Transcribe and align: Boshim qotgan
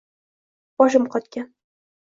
Boshim 0.83 1.07
qotgan 1.17 1.49